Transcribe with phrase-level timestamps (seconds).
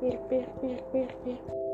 [0.00, 1.67] 别别别别别。